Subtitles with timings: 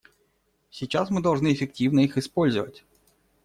[0.71, 2.83] Сейчас мы должны эффективно их использовать.